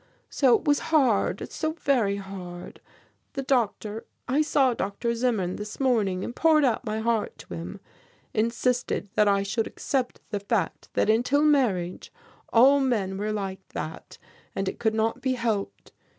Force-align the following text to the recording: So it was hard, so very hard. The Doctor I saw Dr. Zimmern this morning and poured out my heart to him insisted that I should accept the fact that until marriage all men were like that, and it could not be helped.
So 0.31 0.55
it 0.57 0.65
was 0.65 0.79
hard, 0.89 1.51
so 1.51 1.73
very 1.73 2.15
hard. 2.15 2.81
The 3.33 3.43
Doctor 3.43 4.07
I 4.27 4.41
saw 4.41 4.73
Dr. 4.73 5.13
Zimmern 5.13 5.57
this 5.57 5.79
morning 5.79 6.23
and 6.23 6.35
poured 6.35 6.65
out 6.65 6.83
my 6.83 6.97
heart 6.97 7.37
to 7.37 7.53
him 7.53 7.79
insisted 8.33 9.09
that 9.13 9.27
I 9.27 9.43
should 9.43 9.67
accept 9.67 10.19
the 10.31 10.39
fact 10.39 10.89
that 10.95 11.07
until 11.07 11.43
marriage 11.43 12.11
all 12.51 12.79
men 12.79 13.15
were 13.15 13.31
like 13.31 13.61
that, 13.73 14.17
and 14.55 14.67
it 14.67 14.79
could 14.79 14.95
not 14.95 15.21
be 15.21 15.33
helped. 15.33 15.91